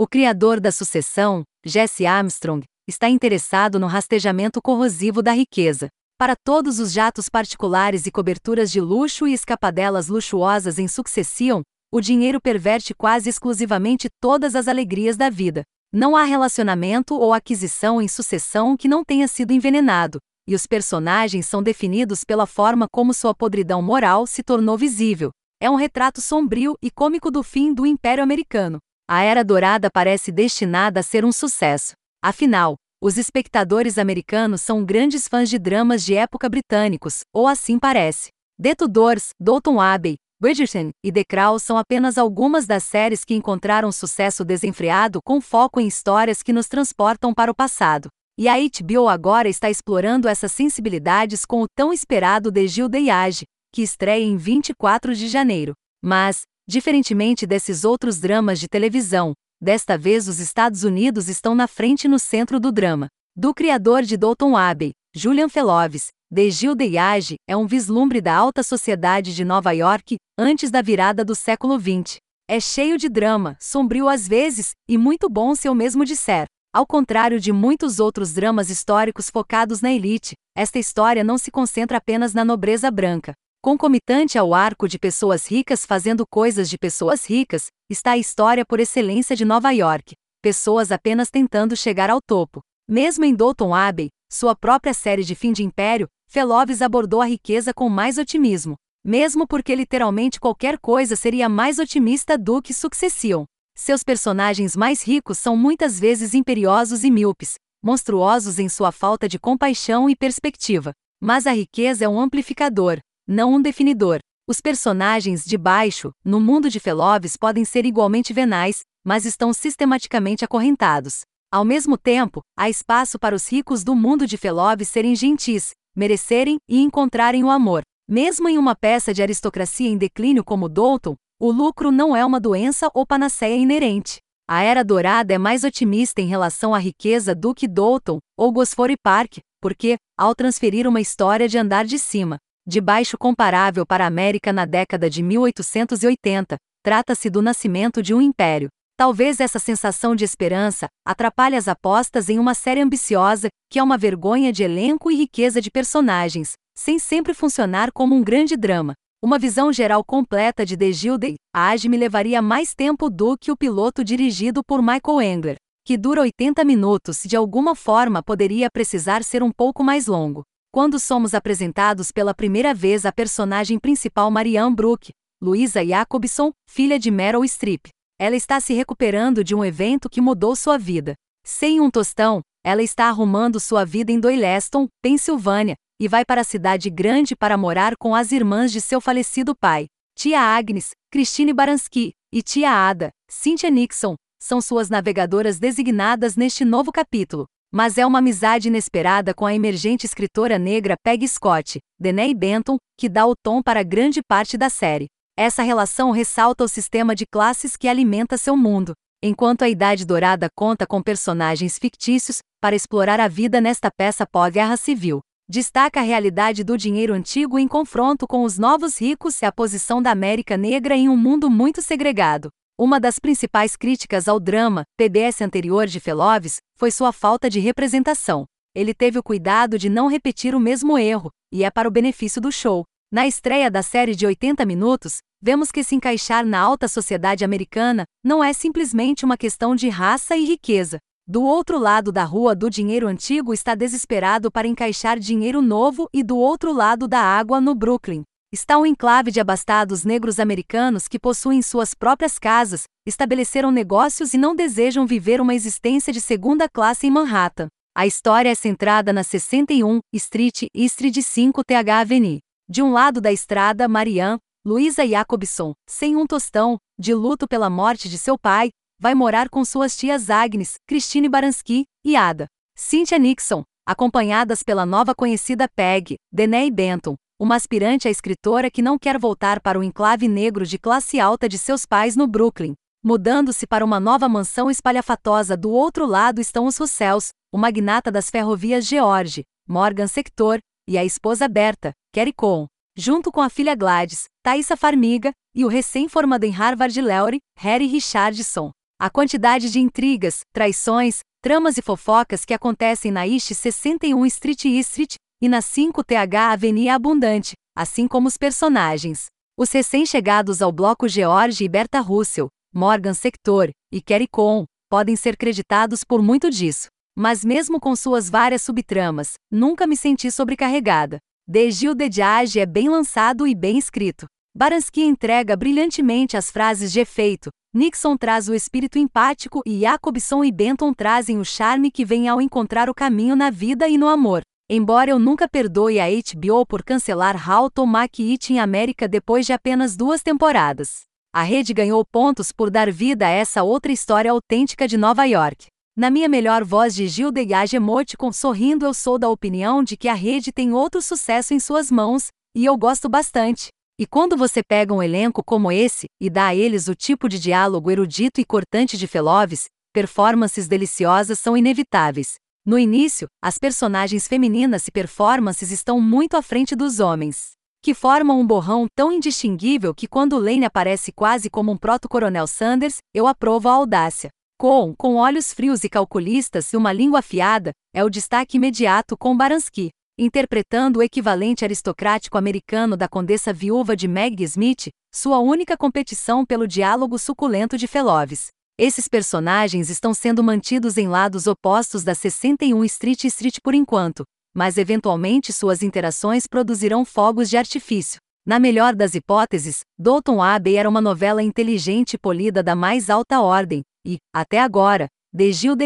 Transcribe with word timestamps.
O 0.00 0.06
criador 0.06 0.60
da 0.60 0.72
sucessão, 0.72 1.42
Jesse 1.62 2.06
Armstrong, 2.06 2.64
está 2.88 3.06
interessado 3.10 3.78
no 3.78 3.86
rastejamento 3.86 4.58
corrosivo 4.62 5.20
da 5.22 5.32
riqueza. 5.32 5.88
Para 6.18 6.34
todos 6.34 6.78
os 6.78 6.90
jatos 6.90 7.28
particulares 7.28 8.06
e 8.06 8.10
coberturas 8.10 8.70
de 8.70 8.80
luxo 8.80 9.28
e 9.28 9.34
escapadelas 9.34 10.08
luxuosas 10.08 10.78
em 10.78 10.88
sucessão, 10.88 11.60
o 11.92 12.00
dinheiro 12.00 12.40
perverte 12.40 12.94
quase 12.94 13.28
exclusivamente 13.28 14.08
todas 14.18 14.56
as 14.56 14.68
alegrias 14.68 15.18
da 15.18 15.28
vida. 15.28 15.64
Não 15.92 16.16
há 16.16 16.24
relacionamento 16.24 17.14
ou 17.14 17.34
aquisição 17.34 18.00
em 18.00 18.08
sucessão 18.08 18.78
que 18.78 18.88
não 18.88 19.04
tenha 19.04 19.28
sido 19.28 19.52
envenenado, 19.52 20.18
e 20.48 20.54
os 20.54 20.66
personagens 20.66 21.44
são 21.44 21.62
definidos 21.62 22.24
pela 22.24 22.46
forma 22.46 22.86
como 22.90 23.12
sua 23.12 23.34
podridão 23.34 23.82
moral 23.82 24.26
se 24.26 24.42
tornou 24.42 24.78
visível. 24.78 25.30
É 25.60 25.68
um 25.68 25.74
retrato 25.74 26.22
sombrio 26.22 26.74
e 26.80 26.90
cômico 26.90 27.30
do 27.30 27.42
fim 27.42 27.74
do 27.74 27.84
Império 27.84 28.24
Americano. 28.24 28.78
A 29.12 29.22
Era 29.24 29.42
Dourada 29.42 29.90
parece 29.92 30.30
destinada 30.30 31.00
a 31.00 31.02
ser 31.02 31.24
um 31.24 31.32
sucesso. 31.32 31.94
Afinal, 32.22 32.76
os 33.02 33.16
espectadores 33.16 33.98
americanos 33.98 34.60
são 34.60 34.84
grandes 34.84 35.26
fãs 35.26 35.50
de 35.50 35.58
dramas 35.58 36.04
de 36.04 36.14
época 36.14 36.48
britânicos, 36.48 37.22
ou 37.34 37.48
assim 37.48 37.76
parece. 37.76 38.28
The 38.62 38.76
Tudors, 38.76 39.30
Downton 39.40 39.80
Abbey, 39.80 40.14
Bridgerton 40.40 40.90
e 41.04 41.10
The 41.10 41.24
Crown 41.24 41.58
são 41.58 41.76
apenas 41.76 42.16
algumas 42.18 42.68
das 42.68 42.84
séries 42.84 43.24
que 43.24 43.34
encontraram 43.34 43.90
sucesso 43.90 44.44
desenfreado 44.44 45.18
com 45.24 45.40
foco 45.40 45.80
em 45.80 45.88
histórias 45.88 46.40
que 46.40 46.52
nos 46.52 46.68
transportam 46.68 47.34
para 47.34 47.50
o 47.50 47.54
passado. 47.54 48.10
E 48.38 48.46
a 48.46 48.54
HBO 48.58 49.08
agora 49.08 49.48
está 49.48 49.68
explorando 49.68 50.28
essas 50.28 50.52
sensibilidades 50.52 51.44
com 51.44 51.62
o 51.62 51.66
tão 51.68 51.92
esperado 51.92 52.52
The 52.52 52.64
Gilde 52.68 53.10
Age, 53.10 53.44
que 53.74 53.82
estreia 53.82 54.22
em 54.22 54.36
24 54.36 55.16
de 55.16 55.26
janeiro. 55.26 55.72
Mas, 56.00 56.42
diferentemente 56.70 57.48
desses 57.48 57.84
outros 57.84 58.20
dramas 58.20 58.60
de 58.60 58.68
televisão, 58.68 59.32
desta 59.60 59.98
vez 59.98 60.28
os 60.28 60.38
Estados 60.38 60.84
Unidos 60.84 61.28
estão 61.28 61.52
na 61.52 61.66
frente 61.66 62.06
no 62.06 62.16
centro 62.16 62.60
do 62.60 62.70
drama. 62.70 63.08
Do 63.36 63.52
criador 63.52 64.02
de 64.02 64.16
Downton 64.16 64.56
Abbey, 64.56 64.92
Julian 65.12 65.48
Felovis, 65.48 66.10
The 66.32 66.48
Gilde 66.48 66.96
Age 66.96 67.34
é 67.48 67.56
um 67.56 67.66
vislumbre 67.66 68.20
da 68.20 68.36
alta 68.36 68.62
sociedade 68.62 69.34
de 69.34 69.44
Nova 69.44 69.72
York 69.72 70.16
antes 70.38 70.70
da 70.70 70.80
virada 70.80 71.24
do 71.24 71.34
século 71.34 71.76
XX. 71.76 72.18
É 72.48 72.60
cheio 72.60 72.96
de 72.96 73.08
drama, 73.08 73.56
sombrio 73.60 74.08
às 74.08 74.28
vezes, 74.28 74.70
e 74.88 74.96
muito 74.96 75.28
bom 75.28 75.56
se 75.56 75.66
eu 75.66 75.74
mesmo 75.74 76.04
disser. 76.04 76.46
Ao 76.72 76.86
contrário 76.86 77.40
de 77.40 77.52
muitos 77.52 77.98
outros 77.98 78.32
dramas 78.32 78.70
históricos 78.70 79.28
focados 79.28 79.80
na 79.80 79.92
elite, 79.92 80.34
esta 80.56 80.78
história 80.78 81.24
não 81.24 81.36
se 81.36 81.50
concentra 81.50 81.98
apenas 81.98 82.32
na 82.32 82.44
nobreza 82.44 82.92
branca. 82.92 83.32
Concomitante 83.62 84.38
ao 84.38 84.54
arco 84.54 84.88
de 84.88 84.98
pessoas 84.98 85.46
ricas 85.46 85.84
fazendo 85.84 86.26
coisas 86.26 86.70
de 86.70 86.78
pessoas 86.78 87.28
ricas, 87.28 87.66
está 87.90 88.12
a 88.12 88.16
história 88.16 88.64
por 88.64 88.80
excelência 88.80 89.36
de 89.36 89.44
Nova 89.44 89.70
York. 89.70 90.14
Pessoas 90.40 90.90
apenas 90.90 91.28
tentando 91.28 91.76
chegar 91.76 92.08
ao 92.08 92.22
topo. 92.22 92.62
Mesmo 92.88 93.22
em 93.22 93.34
Downton 93.34 93.74
Abbey, 93.74 94.08
sua 94.32 94.56
própria 94.56 94.94
série 94.94 95.22
de 95.22 95.34
fim 95.34 95.52
de 95.52 95.62
império, 95.62 96.08
Felovis 96.26 96.80
abordou 96.80 97.20
a 97.20 97.26
riqueza 97.26 97.74
com 97.74 97.90
mais 97.90 98.16
otimismo, 98.16 98.76
mesmo 99.04 99.46
porque 99.46 99.74
literalmente 99.74 100.40
qualquer 100.40 100.78
coisa 100.78 101.14
seria 101.14 101.46
mais 101.46 101.78
otimista 101.78 102.38
do 102.38 102.62
que 102.62 102.72
Succession. 102.72 103.44
Seus 103.76 104.02
personagens 104.02 104.74
mais 104.74 105.02
ricos 105.02 105.36
são 105.36 105.54
muitas 105.54 106.00
vezes 106.00 106.32
imperiosos 106.32 107.04
e 107.04 107.10
míopes, 107.10 107.56
monstruosos 107.82 108.58
em 108.58 108.70
sua 108.70 108.90
falta 108.90 109.28
de 109.28 109.38
compaixão 109.38 110.08
e 110.08 110.16
perspectiva. 110.16 110.92
Mas 111.20 111.46
a 111.46 111.52
riqueza 111.52 112.06
é 112.06 112.08
um 112.08 112.18
amplificador, 112.18 112.98
não 113.30 113.54
um 113.54 113.62
definidor. 113.62 114.18
Os 114.44 114.60
personagens 114.60 115.44
de 115.44 115.56
baixo, 115.56 116.10
no 116.24 116.40
mundo 116.40 116.68
de 116.68 116.80
Felovis, 116.80 117.36
podem 117.36 117.64
ser 117.64 117.86
igualmente 117.86 118.32
venais, 118.32 118.80
mas 119.04 119.24
estão 119.24 119.52
sistematicamente 119.52 120.44
acorrentados. 120.44 121.20
Ao 121.52 121.64
mesmo 121.64 121.96
tempo, 121.96 122.40
há 122.58 122.68
espaço 122.68 123.20
para 123.20 123.34
os 123.34 123.48
ricos 123.48 123.84
do 123.84 123.94
mundo 123.94 124.26
de 124.26 124.36
Felovis 124.36 124.88
serem 124.88 125.14
gentis, 125.14 125.70
merecerem 125.94 126.58
e 126.68 126.80
encontrarem 126.80 127.44
o 127.44 127.50
amor. 127.50 127.82
Mesmo 128.08 128.48
em 128.48 128.58
uma 128.58 128.74
peça 128.74 129.14
de 129.14 129.22
aristocracia 129.22 129.88
em 129.88 129.96
declínio 129.96 130.42
como 130.42 130.68
Dalton, 130.68 131.14
o 131.40 131.52
lucro 131.52 131.92
não 131.92 132.16
é 132.16 132.24
uma 132.24 132.40
doença 132.40 132.90
ou 132.92 133.06
panaceia 133.06 133.54
inerente. 133.54 134.18
A 134.48 134.62
Era 134.64 134.82
Dourada 134.82 135.32
é 135.32 135.38
mais 135.38 135.62
otimista 135.62 136.20
em 136.20 136.26
relação 136.26 136.74
à 136.74 136.78
riqueza 136.78 137.32
do 137.32 137.54
que 137.54 137.68
Dalton 137.68 138.18
ou 138.36 138.50
Gosford 138.50 138.96
Park, 139.00 139.38
porque, 139.60 139.96
ao 140.18 140.34
transferir 140.34 140.88
uma 140.88 141.00
história 141.00 141.48
de 141.48 141.56
andar 141.56 141.84
de 141.84 141.96
cima, 141.96 142.38
de 142.66 142.80
baixo 142.80 143.18
comparável 143.18 143.86
para 143.86 144.04
a 144.04 144.06
América 144.06 144.52
na 144.52 144.64
década 144.64 145.10
de 145.10 145.22
1880, 145.22 146.56
trata-se 146.82 147.30
do 147.30 147.42
nascimento 147.42 148.02
de 148.02 148.14
um 148.14 148.20
império. 148.20 148.68
Talvez 148.96 149.40
essa 149.40 149.58
sensação 149.58 150.14
de 150.14 150.24
esperança 150.24 150.86
atrapalhe 151.06 151.56
as 151.56 151.68
apostas 151.68 152.28
em 152.28 152.38
uma 152.38 152.54
série 152.54 152.80
ambiciosa, 152.80 153.48
que 153.70 153.78
é 153.78 153.82
uma 153.82 153.96
vergonha 153.96 154.52
de 154.52 154.62
elenco 154.62 155.10
e 155.10 155.16
riqueza 155.16 155.60
de 155.60 155.70
personagens, 155.70 156.52
sem 156.76 156.98
sempre 156.98 157.32
funcionar 157.32 157.90
como 157.92 158.14
um 158.14 158.22
grande 158.22 158.56
drama. 158.56 158.92
Uma 159.22 159.38
visão 159.38 159.72
geral 159.72 160.04
completa 160.04 160.64
de 160.64 160.76
The 160.76 160.92
Gilde 160.92 161.34
Age 161.54 161.88
me 161.88 161.96
levaria 161.96 162.40
mais 162.40 162.74
tempo 162.74 163.10
do 163.10 163.36
que 163.36 163.50
o 163.50 163.56
piloto 163.56 164.04
dirigido 164.04 164.62
por 164.62 164.80
Michael 164.80 165.22
Engler, 165.22 165.56
que 165.84 165.96
dura 165.96 166.20
80 166.20 166.64
minutos 166.64 167.24
e 167.24 167.28
de 167.28 167.36
alguma 167.36 167.74
forma 167.74 168.22
poderia 168.22 168.70
precisar 168.70 169.22
ser 169.22 169.42
um 169.42 169.50
pouco 169.50 169.82
mais 169.82 170.06
longo. 170.06 170.42
Quando 170.72 171.00
somos 171.00 171.34
apresentados 171.34 172.12
pela 172.12 172.32
primeira 172.32 172.72
vez 172.72 173.04
a 173.04 173.10
personagem 173.10 173.76
principal 173.76 174.30
Marianne 174.30 174.76
Brooke, 174.76 175.10
Louisa 175.42 175.84
Jacobson, 175.84 176.52
filha 176.70 176.96
de 176.96 177.10
Meryl 177.10 177.42
Streep, 177.44 177.88
ela 178.20 178.36
está 178.36 178.60
se 178.60 178.72
recuperando 178.72 179.42
de 179.42 179.52
um 179.52 179.64
evento 179.64 180.08
que 180.08 180.20
mudou 180.20 180.54
sua 180.54 180.78
vida. 180.78 181.14
Sem 181.44 181.80
um 181.80 181.90
tostão, 181.90 182.40
ela 182.62 182.84
está 182.84 183.06
arrumando 183.06 183.58
sua 183.58 183.84
vida 183.84 184.12
em 184.12 184.20
Doyleston, 184.20 184.86
Pensilvânia, 185.02 185.74
e 186.00 186.06
vai 186.06 186.24
para 186.24 186.42
a 186.42 186.44
cidade 186.44 186.88
grande 186.88 187.34
para 187.34 187.56
morar 187.56 187.96
com 187.96 188.14
as 188.14 188.30
irmãs 188.30 188.70
de 188.70 188.80
seu 188.80 189.00
falecido 189.00 189.56
pai. 189.56 189.86
Tia 190.16 190.40
Agnes, 190.40 190.90
Christine 191.10 191.52
Baranski, 191.52 192.12
e 192.32 192.42
tia 192.44 192.70
Ada, 192.70 193.10
Cynthia 193.28 193.70
Nixon, 193.70 194.14
são 194.40 194.60
suas 194.60 194.88
navegadoras 194.88 195.58
designadas 195.58 196.36
neste 196.36 196.64
novo 196.64 196.92
capítulo. 196.92 197.46
Mas 197.72 197.98
é 197.98 198.04
uma 198.04 198.18
amizade 198.18 198.66
inesperada 198.66 199.32
com 199.32 199.46
a 199.46 199.54
emergente 199.54 200.04
escritora 200.04 200.58
negra 200.58 200.96
Peggy 201.04 201.28
Scott, 201.28 201.78
Deney 202.00 202.34
Benton, 202.34 202.76
que 202.98 203.08
dá 203.08 203.24
o 203.24 203.34
tom 203.40 203.62
para 203.62 203.84
grande 203.84 204.20
parte 204.26 204.58
da 204.58 204.68
série. 204.68 205.06
Essa 205.38 205.62
relação 205.62 206.10
ressalta 206.10 206.64
o 206.64 206.68
sistema 206.68 207.14
de 207.14 207.24
classes 207.24 207.76
que 207.76 207.86
alimenta 207.86 208.36
seu 208.36 208.56
mundo, 208.56 208.92
enquanto 209.22 209.62
a 209.62 209.68
Idade 209.68 210.04
Dourada 210.04 210.48
conta 210.52 210.84
com 210.84 211.00
personagens 211.00 211.78
fictícios 211.78 212.38
para 212.60 212.74
explorar 212.74 213.20
a 213.20 213.28
vida 213.28 213.60
nesta 213.60 213.88
peça 213.88 214.26
pós-guerra 214.26 214.76
civil. 214.76 215.20
Destaca 215.48 216.00
a 216.00 216.02
realidade 216.02 216.64
do 216.64 216.76
dinheiro 216.76 217.14
antigo 217.14 217.56
em 217.56 217.68
confronto 217.68 218.26
com 218.26 218.42
os 218.42 218.58
novos 218.58 219.00
ricos 219.00 219.40
e 219.42 219.46
a 219.46 219.52
posição 219.52 220.02
da 220.02 220.10
América 220.10 220.56
Negra 220.56 220.96
em 220.96 221.08
um 221.08 221.16
mundo 221.16 221.48
muito 221.48 221.80
segregado. 221.80 222.50
Uma 222.80 222.98
das 222.98 223.18
principais 223.18 223.76
críticas 223.76 224.26
ao 224.26 224.40
drama, 224.40 224.84
PBS 224.96 225.42
anterior 225.42 225.86
de 225.86 226.00
Felovis, 226.00 226.60
foi 226.78 226.90
sua 226.90 227.12
falta 227.12 227.50
de 227.50 227.60
representação. 227.60 228.46
Ele 228.74 228.94
teve 228.94 229.18
o 229.18 229.22
cuidado 229.22 229.78
de 229.78 229.90
não 229.90 230.06
repetir 230.06 230.54
o 230.54 230.58
mesmo 230.58 230.96
erro, 230.96 231.30
e 231.52 231.62
é 231.62 231.70
para 231.70 231.86
o 231.86 231.90
benefício 231.90 232.40
do 232.40 232.50
show. 232.50 232.86
Na 233.12 233.26
estreia 233.26 233.70
da 233.70 233.82
série 233.82 234.14
de 234.14 234.24
80 234.24 234.64
minutos, 234.64 235.18
vemos 235.42 235.70
que 235.70 235.84
se 235.84 235.94
encaixar 235.94 236.42
na 236.46 236.58
alta 236.58 236.88
sociedade 236.88 237.44
americana 237.44 238.04
não 238.24 238.42
é 238.42 238.50
simplesmente 238.54 239.26
uma 239.26 239.36
questão 239.36 239.76
de 239.76 239.90
raça 239.90 240.34
e 240.34 240.46
riqueza. 240.46 240.96
Do 241.28 241.42
outro 241.42 241.78
lado 241.78 242.10
da 242.10 242.24
rua 242.24 242.54
do 242.54 242.70
dinheiro 242.70 243.06
antigo 243.06 243.52
está 243.52 243.74
desesperado 243.74 244.50
para 244.50 244.66
encaixar 244.66 245.18
dinheiro 245.18 245.60
novo 245.60 246.08
e 246.14 246.22
do 246.22 246.38
outro 246.38 246.72
lado 246.72 247.06
da 247.06 247.20
água 247.20 247.60
no 247.60 247.74
Brooklyn. 247.74 248.22
Está 248.52 248.76
um 248.76 248.84
enclave 248.84 249.30
de 249.30 249.38
abastados 249.38 250.04
negros 250.04 250.40
americanos 250.40 251.06
que 251.06 251.20
possuem 251.20 251.62
suas 251.62 251.94
próprias 251.94 252.36
casas, 252.36 252.82
estabeleceram 253.06 253.70
negócios 253.70 254.34
e 254.34 254.38
não 254.38 254.56
desejam 254.56 255.06
viver 255.06 255.40
uma 255.40 255.54
existência 255.54 256.12
de 256.12 256.20
segunda 256.20 256.68
classe 256.68 257.06
em 257.06 257.12
Manhattan. 257.12 257.68
A 257.96 258.08
história 258.08 258.50
é 258.50 258.54
centrada 258.56 259.12
na 259.12 259.22
61 259.22 260.00
Street 260.12 260.64
East 260.74 261.00
de 261.00 261.22
5 261.22 261.62
TH 261.62 262.00
Avenue. 262.00 262.40
De 262.68 262.82
um 262.82 262.90
lado 262.90 263.20
da 263.20 263.30
estrada, 263.30 263.86
Marianne, 263.86 264.40
Luisa 264.66 265.06
Jacobson, 265.06 265.72
sem 265.88 266.16
um 266.16 266.26
tostão, 266.26 266.76
de 266.98 267.14
luto 267.14 267.46
pela 267.46 267.70
morte 267.70 268.08
de 268.08 268.18
seu 268.18 268.36
pai, 268.36 268.70
vai 268.98 269.14
morar 269.14 269.48
com 269.48 269.64
suas 269.64 269.96
tias 269.96 270.28
Agnes, 270.28 270.74
Christine 270.88 271.28
Baranski 271.28 271.84
e 272.04 272.16
Ada. 272.16 272.48
Cynthia 272.76 273.18
Nixon, 273.18 273.62
acompanhadas 273.86 274.64
pela 274.64 274.84
nova 274.84 275.14
conhecida 275.14 275.68
Peg, 275.68 276.16
Deney 276.32 276.68
Benton, 276.68 277.14
uma 277.40 277.56
aspirante 277.56 278.06
a 278.06 278.10
escritora 278.10 278.70
que 278.70 278.82
não 278.82 278.98
quer 278.98 279.18
voltar 279.18 279.60
para 279.60 279.78
o 279.78 279.82
enclave 279.82 280.28
negro 280.28 280.66
de 280.66 280.78
classe 280.78 281.18
alta 281.18 281.48
de 281.48 281.56
seus 281.56 281.86
pais 281.86 282.14
no 282.14 282.26
Brooklyn. 282.26 282.74
Mudando-se 283.02 283.66
para 283.66 283.82
uma 283.82 283.98
nova 283.98 284.28
mansão 284.28 284.70
espalhafatosa 284.70 285.56
do 285.56 285.70
outro 285.70 286.04
lado 286.04 286.38
estão 286.38 286.66
os 286.66 286.76
Russells, 286.76 287.30
o 287.50 287.56
magnata 287.56 288.12
das 288.12 288.28
ferrovias 288.28 288.86
George, 288.86 289.44
Morgan 289.66 290.06
Sector, 290.06 290.58
e 290.86 290.98
a 290.98 291.04
esposa 291.04 291.48
Berta, 291.48 291.92
Kerry 292.12 292.34
Cohn, 292.34 292.66
junto 292.94 293.32
com 293.32 293.40
a 293.40 293.48
filha 293.48 293.74
Gladys, 293.74 294.24
Thaisa 294.42 294.76
Farmiga, 294.76 295.32
e 295.54 295.64
o 295.64 295.68
recém-formado 295.68 296.44
em 296.44 296.50
Harvard 296.50 297.00
Leury, 297.00 297.40
Harry 297.56 297.86
Richardson. 297.86 298.70
A 299.00 299.08
quantidade 299.08 299.70
de 299.70 299.80
intrigas, 299.80 300.40
traições, 300.52 301.20
tramas 301.40 301.78
e 301.78 301.82
fofocas 301.82 302.44
que 302.44 302.52
acontecem 302.52 303.10
na 303.10 303.26
East 303.26 303.54
61 303.54 304.26
Street 304.26 304.66
Street 304.66 305.14
e 305.40 305.48
na 305.48 305.60
5TH 305.60 306.52
Avenue 306.52 306.88
é 306.88 306.90
abundante, 306.90 307.54
assim 307.76 308.06
como 308.06 308.28
os 308.28 308.36
personagens. 308.36 309.26
Os 309.58 309.70
recém-chegados 309.72 310.60
ao 310.60 310.70
bloco 310.70 311.08
George 311.08 311.64
e 311.64 311.68
Berta 311.68 312.00
Russell, 312.00 312.48
Morgan 312.74 313.14
Sector 313.14 313.70
e 313.92 314.00
Kerry 314.00 314.28
Con 314.28 314.64
podem 314.88 315.16
ser 315.16 315.36
creditados 315.36 316.04
por 316.04 316.22
muito 316.22 316.50
disso. 316.50 316.88
Mas 317.16 317.44
mesmo 317.44 317.80
com 317.80 317.94
suas 317.96 318.28
várias 318.28 318.62
subtramas, 318.62 319.34
nunca 319.50 319.86
me 319.86 319.96
senti 319.96 320.30
sobrecarregada. 320.30 321.18
De 321.48 321.70
Gil 321.70 321.94
de 321.94 322.08
Diage 322.08 322.60
é 322.60 322.66
bem 322.66 322.88
lançado 322.88 323.46
e 323.46 323.54
bem 323.54 323.78
escrito. 323.78 324.26
Baranski 324.54 325.02
entrega 325.02 325.56
brilhantemente 325.56 326.36
as 326.36 326.50
frases 326.50 326.92
de 326.92 327.00
efeito, 327.00 327.50
Nixon 327.72 328.16
traz 328.16 328.48
o 328.48 328.54
espírito 328.54 328.98
empático 328.98 329.62
e 329.64 329.80
Jacobson 329.80 330.42
e 330.42 330.50
Benton 330.50 330.92
trazem 330.92 331.38
o 331.38 331.44
charme 331.44 331.88
que 331.88 332.04
vem 332.04 332.28
ao 332.28 332.40
encontrar 332.40 332.90
o 332.90 332.94
caminho 332.94 333.36
na 333.36 333.48
vida 333.48 333.88
e 333.88 333.96
no 333.96 334.08
amor. 334.08 334.42
Embora 334.72 335.10
eu 335.10 335.18
nunca 335.18 335.48
perdoe 335.48 335.98
a 335.98 336.06
HBO 336.06 336.64
por 336.64 336.84
cancelar 336.84 337.34
How 337.34 337.68
to 337.68 337.84
Make 337.84 338.22
It 338.30 338.52
in 338.52 338.60
America 338.60 339.08
depois 339.08 339.44
de 339.44 339.52
apenas 339.52 339.96
duas 339.96 340.22
temporadas. 340.22 341.00
A 341.34 341.42
rede 341.42 341.74
ganhou 341.74 342.04
pontos 342.04 342.52
por 342.52 342.70
dar 342.70 342.88
vida 342.88 343.26
a 343.26 343.30
essa 343.30 343.64
outra 343.64 343.90
história 343.90 344.30
autêntica 344.30 344.86
de 344.86 344.96
Nova 344.96 345.24
York. 345.24 345.66
Na 345.96 346.08
minha 346.08 346.28
melhor 346.28 346.62
voz 346.62 346.94
de 346.94 347.08
Gil 347.08 347.32
Degage 347.32 347.74
Emoticon 347.74 348.30
sorrindo 348.32 348.86
eu 348.86 348.94
sou 348.94 349.18
da 349.18 349.28
opinião 349.28 349.82
de 349.82 349.96
que 349.96 350.06
a 350.06 350.14
rede 350.14 350.52
tem 350.52 350.72
outro 350.72 351.02
sucesso 351.02 351.52
em 351.52 351.58
suas 351.58 351.90
mãos, 351.90 352.28
e 352.54 352.64
eu 352.64 352.78
gosto 352.78 353.08
bastante. 353.08 353.70
E 353.98 354.06
quando 354.06 354.36
você 354.36 354.62
pega 354.62 354.94
um 354.94 355.02
elenco 355.02 355.42
como 355.42 355.72
esse, 355.72 356.06
e 356.22 356.30
dá 356.30 356.46
a 356.46 356.54
eles 356.54 356.86
o 356.86 356.94
tipo 356.94 357.28
de 357.28 357.40
diálogo 357.40 357.90
erudito 357.90 358.40
e 358.40 358.44
cortante 358.44 358.96
de 358.96 359.08
Feloves, 359.08 359.64
performances 359.92 360.68
deliciosas 360.68 361.40
são 361.40 361.56
inevitáveis. 361.56 362.34
No 362.64 362.78
início, 362.78 363.26
as 363.42 363.56
personagens 363.56 364.28
femininas 364.28 364.86
e 364.86 364.90
performances 364.90 365.70
estão 365.70 365.98
muito 365.98 366.36
à 366.36 366.42
frente 366.42 366.76
dos 366.76 367.00
homens, 367.00 367.52
que 367.82 367.94
formam 367.94 368.38
um 368.38 368.46
borrão 368.46 368.86
tão 368.94 369.10
indistinguível 369.10 369.94
que 369.94 370.06
quando 370.06 370.38
Lane 370.38 370.66
aparece 370.66 371.10
quase 371.10 371.48
como 371.48 371.72
um 371.72 371.76
proto-coronel 371.78 372.46
Sanders, 372.46 372.98
eu 373.14 373.26
aprovo 373.26 373.68
a 373.68 373.72
audácia. 373.72 374.28
Com, 374.58 374.94
com 374.94 375.14
olhos 375.16 375.54
frios 375.54 375.84
e 375.84 375.88
calculistas 375.88 376.70
e 376.74 376.76
uma 376.76 376.92
língua 376.92 377.20
afiada, 377.20 377.72
é 377.94 378.04
o 378.04 378.10
destaque 378.10 378.58
imediato 378.58 379.16
com 379.16 379.34
Baranski, 379.34 379.88
interpretando 380.18 380.98
o 380.98 381.02
equivalente 381.02 381.64
aristocrático 381.64 382.36
americano 382.36 382.94
da 382.94 383.08
condessa 383.08 383.54
viúva 383.54 383.96
de 383.96 384.06
Meg 384.06 384.44
Smith, 384.44 384.90
sua 385.10 385.38
única 385.38 385.78
competição 385.78 386.44
pelo 386.44 386.68
diálogo 386.68 387.18
suculento 387.18 387.78
de 387.78 387.86
Feloves. 387.86 388.48
Esses 388.82 389.08
personagens 389.08 389.90
estão 389.90 390.14
sendo 390.14 390.42
mantidos 390.42 390.96
em 390.96 391.06
lados 391.06 391.46
opostos 391.46 392.02
da 392.02 392.14
61 392.14 392.82
Street 392.86 393.24
Street 393.24 393.58
por 393.62 393.74
enquanto, 393.74 394.24
mas 394.56 394.78
eventualmente 394.78 395.52
suas 395.52 395.82
interações 395.82 396.46
produzirão 396.46 397.04
fogos 397.04 397.50
de 397.50 397.58
artifício. 397.58 398.18
Na 398.42 398.58
melhor 398.58 398.94
das 398.94 399.14
hipóteses, 399.14 399.80
Dalton 399.98 400.42
Abbey 400.42 400.76
era 400.76 400.88
uma 400.88 401.02
novela 401.02 401.42
inteligente 401.42 402.14
e 402.14 402.18
polida 402.18 402.62
da 402.62 402.74
mais 402.74 403.10
alta 403.10 403.42
ordem, 403.42 403.82
e, 404.02 404.16
até 404.34 404.58
agora, 404.58 405.08
De 405.30 405.52
Gil 405.52 405.76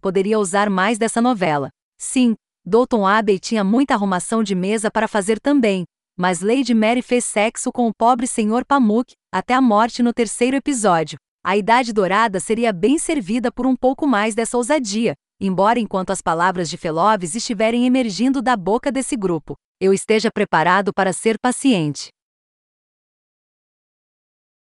poderia 0.00 0.38
usar 0.38 0.70
mais 0.70 0.98
dessa 0.98 1.20
novela. 1.20 1.70
Sim, 1.98 2.36
Dalton 2.64 3.04
Abbey 3.04 3.40
tinha 3.40 3.64
muita 3.64 3.94
arrumação 3.94 4.44
de 4.44 4.54
mesa 4.54 4.88
para 4.88 5.08
fazer 5.08 5.40
também, 5.40 5.82
mas 6.16 6.42
Lady 6.42 6.74
Mary 6.74 7.02
fez 7.02 7.24
sexo 7.24 7.72
com 7.72 7.88
o 7.88 7.92
pobre 7.92 8.28
Sr. 8.28 8.64
Pamuk, 8.64 9.14
até 9.34 9.52
a 9.52 9.60
morte 9.60 10.00
no 10.00 10.12
terceiro 10.12 10.56
episódio. 10.56 11.18
A 11.48 11.56
Idade 11.56 11.92
Dourada 11.92 12.40
seria 12.40 12.72
bem 12.72 12.98
servida 12.98 13.52
por 13.52 13.66
um 13.66 13.76
pouco 13.76 14.04
mais 14.04 14.34
dessa 14.34 14.56
ousadia, 14.56 15.14
embora 15.40 15.78
enquanto 15.78 16.10
as 16.10 16.20
palavras 16.20 16.68
de 16.68 16.76
Feloves 16.76 17.36
estiverem 17.36 17.86
emergindo 17.86 18.42
da 18.42 18.56
boca 18.56 18.90
desse 18.90 19.16
grupo, 19.16 19.54
eu 19.80 19.94
esteja 19.94 20.28
preparado 20.28 20.92
para 20.92 21.12
ser 21.12 21.38
paciente. 21.38 22.08